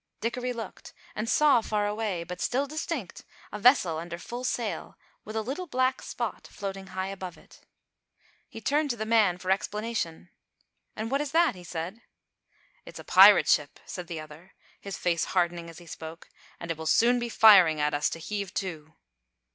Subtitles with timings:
[0.19, 5.35] Dickory looked, and saw far away, but still distinct, a vessel under full sail with
[5.35, 7.59] a little black spot floating high above it.
[8.49, 10.31] He turned to the man for explanation.
[10.95, 12.01] "And what is that?" he said.
[12.83, 16.29] "It is a pirate ship," said the other, his face hardening as he spoke,
[16.59, 18.95] "and it will soon be firing at us to heave to."